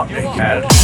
Addig 0.00 0.38
el. 0.38 0.79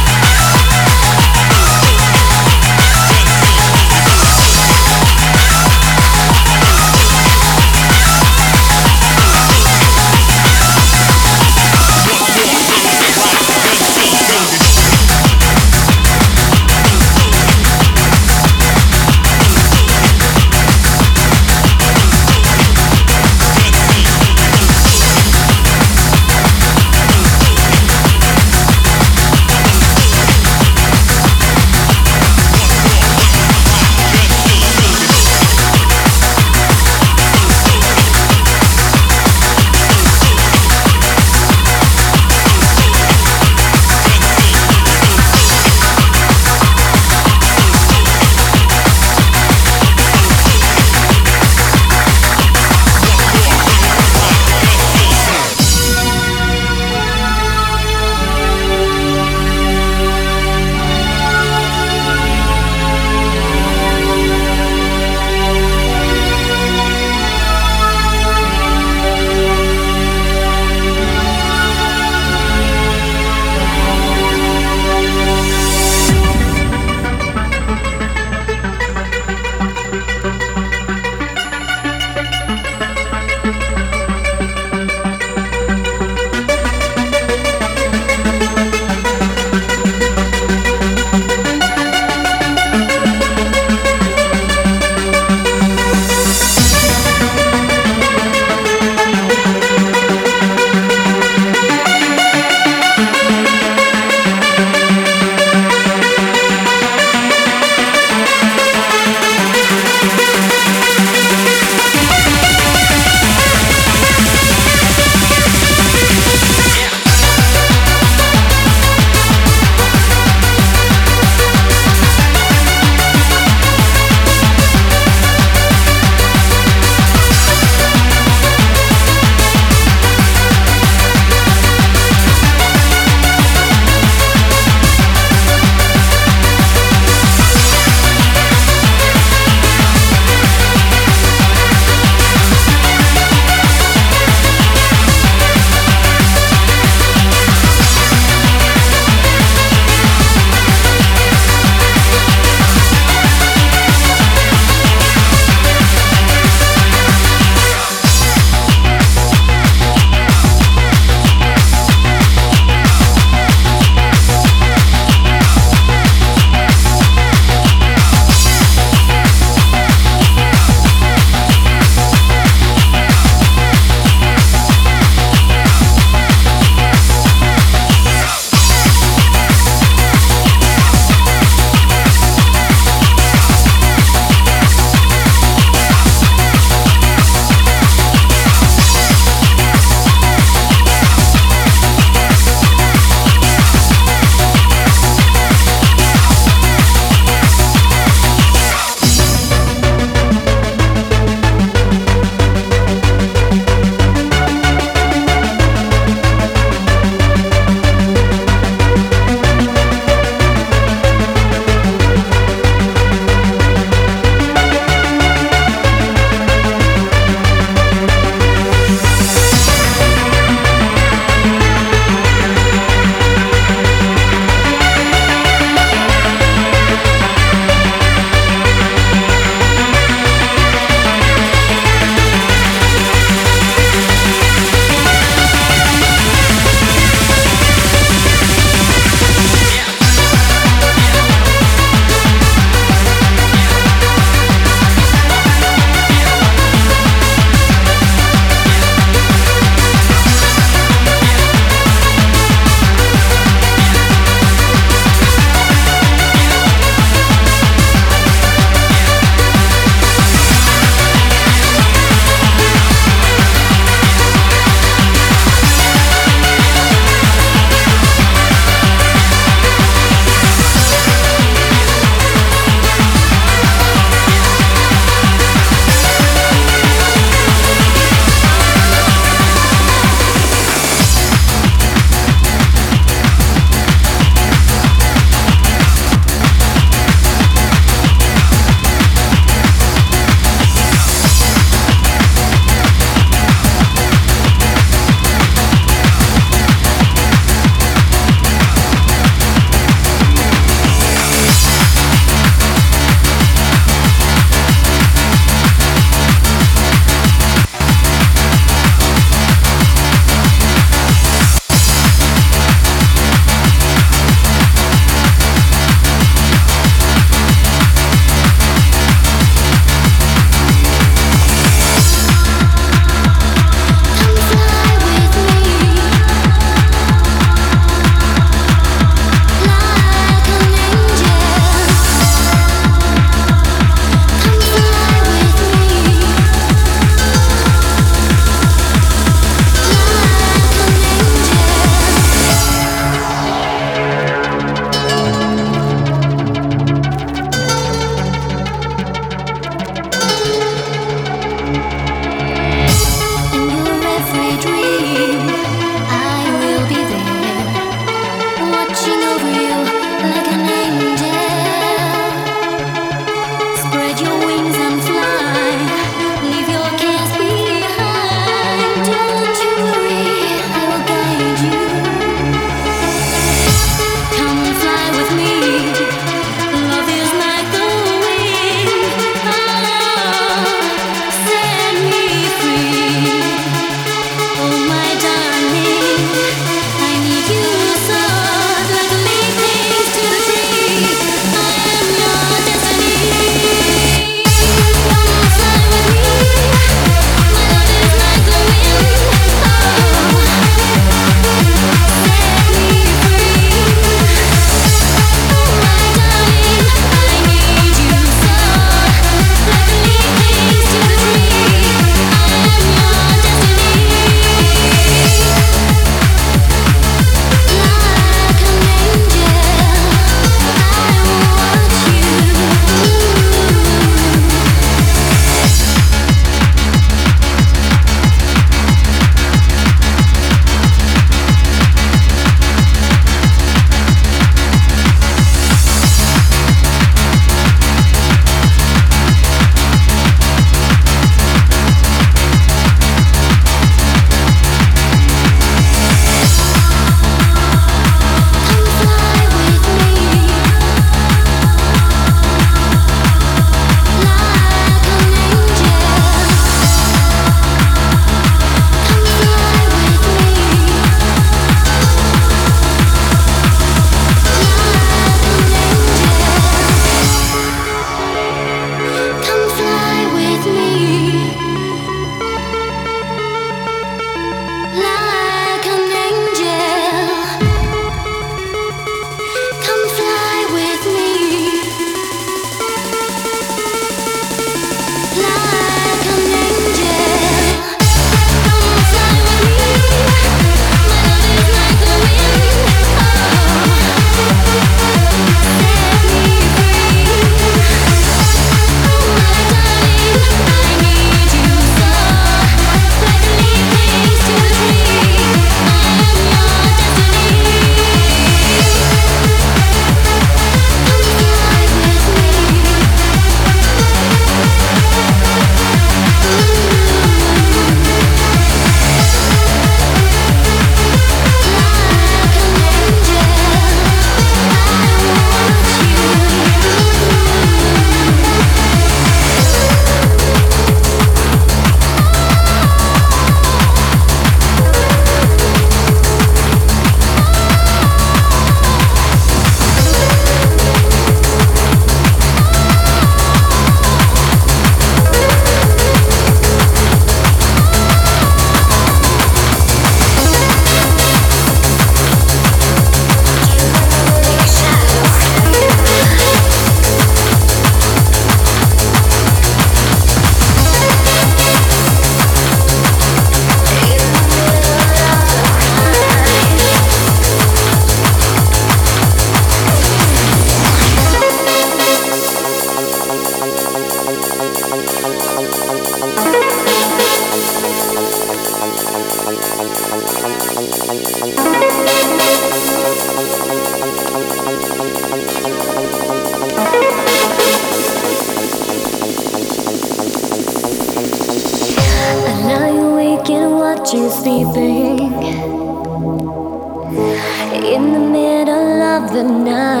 The 599.41 599.49
night. 599.49 600.00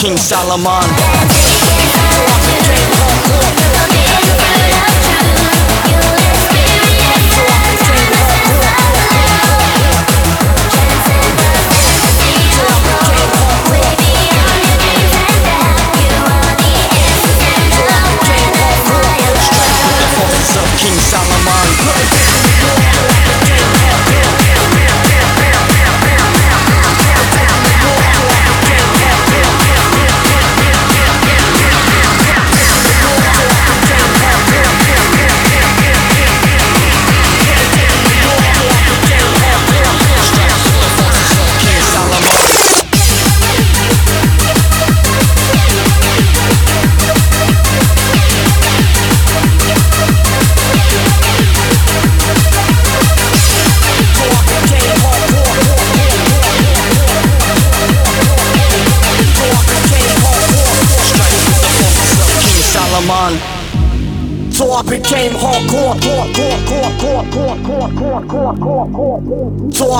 King 0.00 0.16
Solomon. 0.16 1.19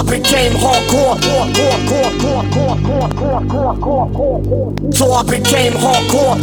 I 0.01 0.03
became 0.03 0.53
hardcore. 0.53 1.21
So 4.95 5.13
I 5.13 5.23
became 5.25 5.75
hardcore. 5.75 6.41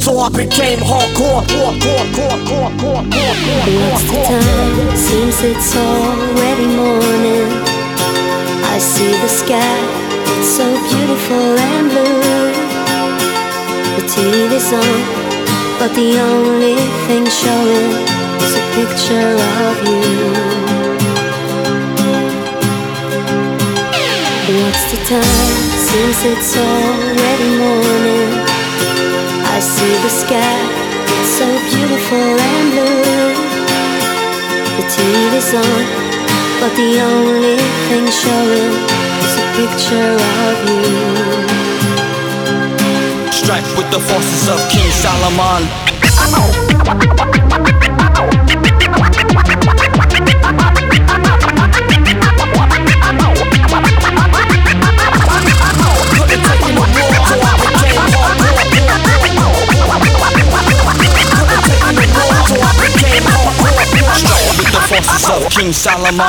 So 0.00 0.18
I 0.18 0.28
became 0.30 0.80
hardcore. 0.80 1.42
What's 3.86 4.04
the 4.10 4.18
time? 4.26 4.96
Seems 4.96 5.40
it's 5.44 5.76
already 5.76 6.66
morning. 6.66 7.46
I 8.64 8.78
see 8.80 9.12
the 9.12 9.28
sky, 9.28 9.78
so 10.42 10.64
beautiful 10.90 11.58
and 11.70 11.90
blue. 11.90 12.22
The 13.94 14.02
TV's 14.02 14.72
on, 14.72 15.78
but 15.78 15.94
the 15.94 16.18
only 16.18 16.74
thing 17.06 17.24
showing 17.26 18.15
is 18.44 18.54
a 18.56 18.64
picture 18.76 19.32
of 19.66 19.76
you. 19.88 20.06
What's 24.62 24.84
the 24.92 24.98
time? 25.08 25.58
Seems 25.86 26.18
it's 26.32 26.52
already 26.56 27.50
morning. 27.58 28.30
I 29.56 29.58
see 29.60 29.94
the 30.04 30.12
sky, 30.22 30.58
it's 31.18 31.32
so 31.38 31.46
beautiful 31.70 32.28
and 32.50 32.66
blue. 32.72 33.34
The 34.76 34.84
TV's 34.92 35.50
on, 35.54 35.82
but 36.60 36.72
the 36.76 36.90
only 37.00 37.58
thing 37.88 38.06
showing 38.22 38.72
is 39.24 39.34
a 39.40 39.46
picture 39.58 40.14
of 40.46 40.56
you. 40.68 40.84
Strike 43.32 43.68
with 43.78 43.88
the 43.90 44.00
forces 44.00 44.48
of 44.48 44.58
King 44.70 44.90
Solomon. 44.90 45.62
Strike 46.04 47.35
the 65.18 65.32
of 65.32 65.48
King 65.50 65.72
Solomon. 65.72 66.12
The 66.12 66.20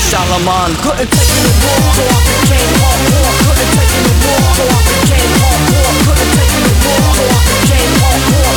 Solomon. 0.00 0.74
Couldn't 0.82 1.10
take 1.10 1.30
it 1.30 1.42
no 1.42 1.50
more, 1.62 1.94
so 1.94 2.02
I 2.04 2.06
became 2.28 2.72
hardcore. 2.78 3.34
Couldn't 3.42 3.70
take 3.72 3.90
it 3.90 4.02
no 4.02 4.12
more, 4.22 4.54
so 4.54 4.62
I 4.62 4.64
became 4.86 5.32
hardcore. 5.40 5.94
Couldn't 6.06 6.30
take 6.36 6.52
it 6.52 6.62
no 6.62 6.68
more, 6.82 7.10
so 7.16 7.22
I 7.22 7.24
became 7.48 7.92
hardcore. 8.02 8.51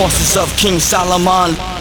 Forces 0.00 0.36
of 0.36 0.56
King 0.56 0.80
Solomon. 0.80 1.79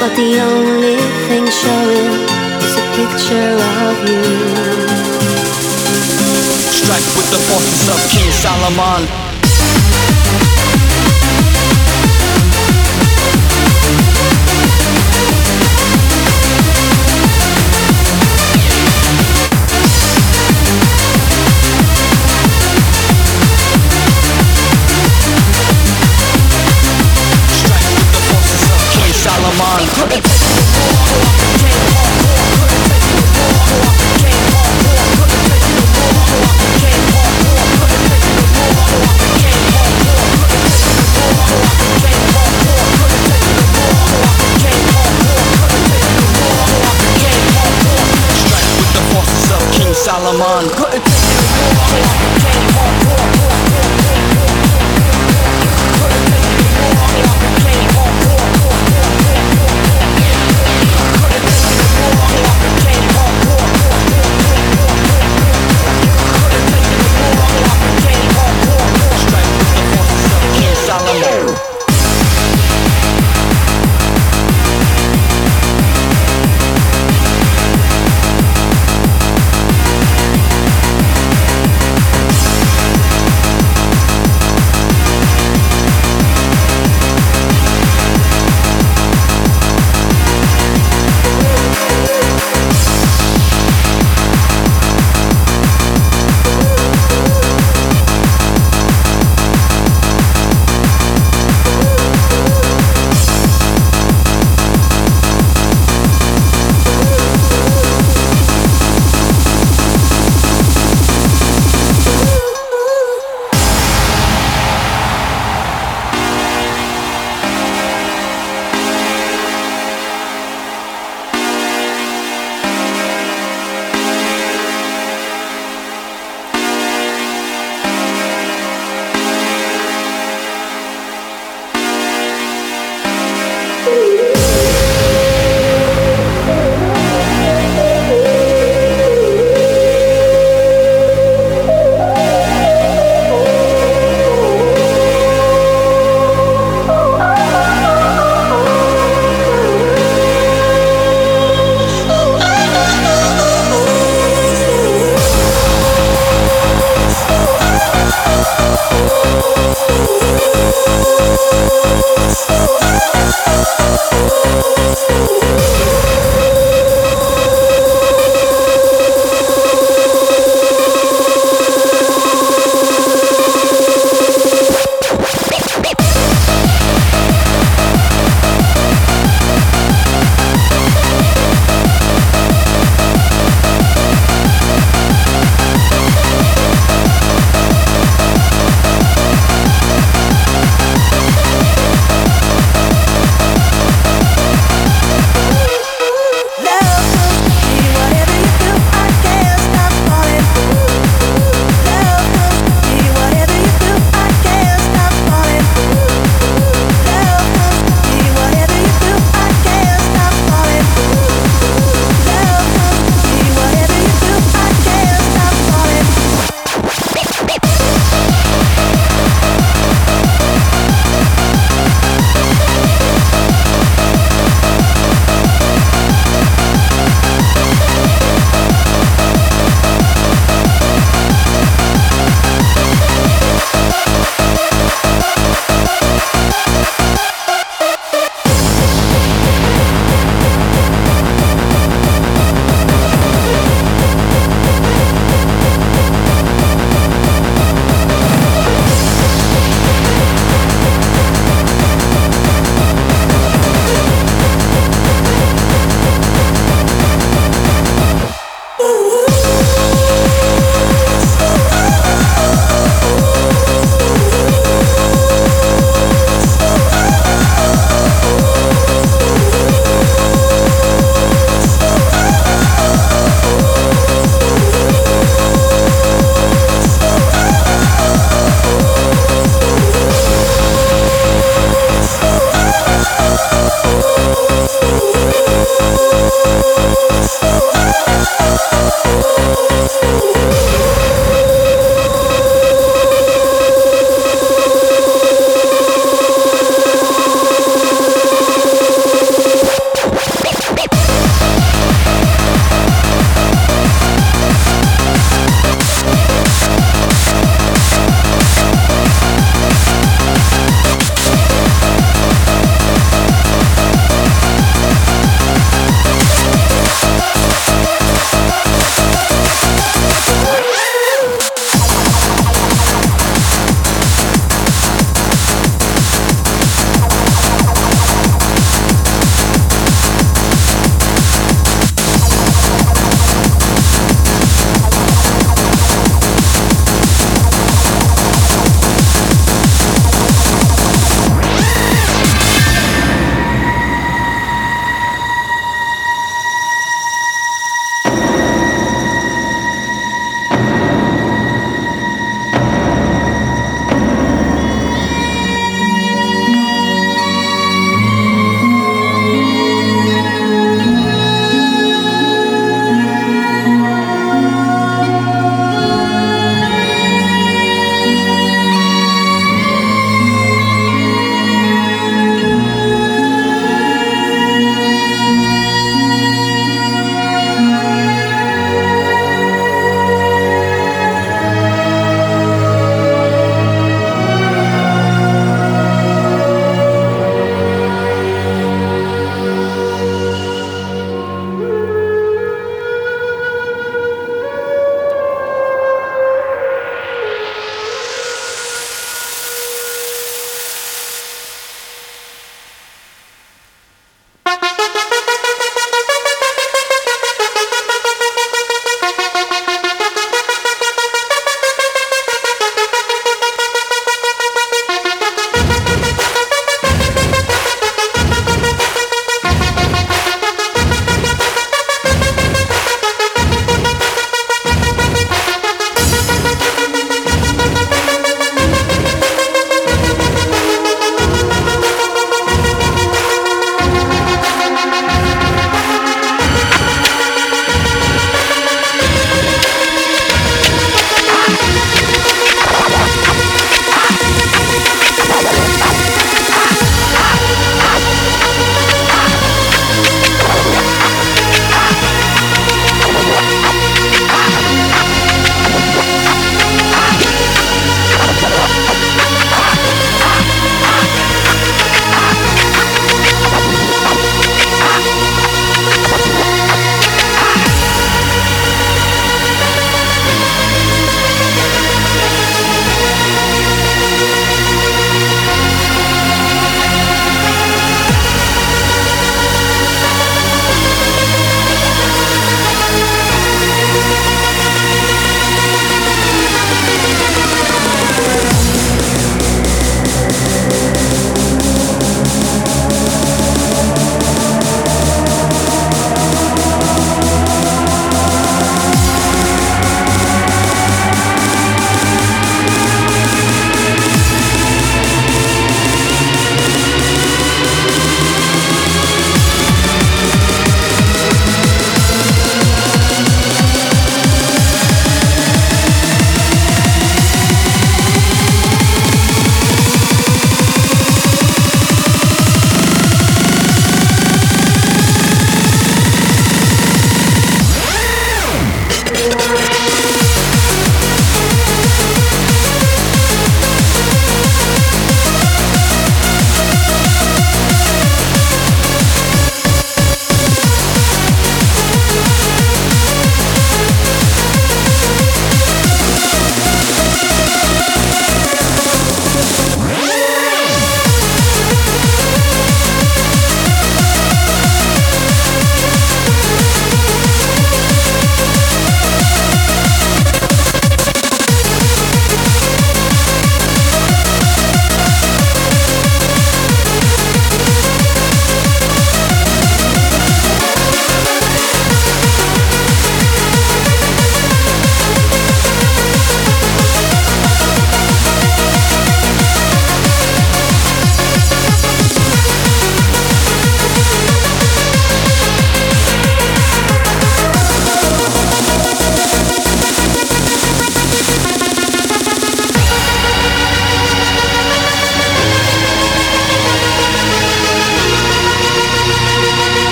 But 0.00 0.14
the 0.14 0.40
only 0.40 0.96
thing 1.26 1.44
showing 1.46 2.12
is 2.62 2.74
a 2.76 2.84
picture 2.94 3.54
of 3.86 3.96
you. 4.08 4.22
Strike 6.70 7.08
with 7.16 7.30
the 7.34 7.42
forces 7.48 7.88
of 7.88 7.98
King 8.10 8.30
Solomon. 8.30 9.37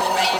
Pretty 0.00 0.38